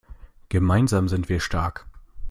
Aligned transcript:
Gemeinsam 0.49 1.07
sind 1.09 1.29
wir 1.29 1.39
stark. 1.39 1.85